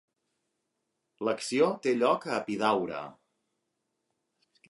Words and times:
L'acció 1.27 1.67
té 1.83 1.93
lloc 1.99 2.27
a 2.29 2.33
Epidaure. 2.39 3.03